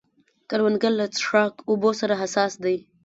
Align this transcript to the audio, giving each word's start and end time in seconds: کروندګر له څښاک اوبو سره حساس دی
کروندګر 0.49 0.91
له 0.99 1.05
څښاک 1.15 1.53
اوبو 1.69 1.89
سره 1.99 2.13
حساس 2.21 2.53
دی 2.63 2.77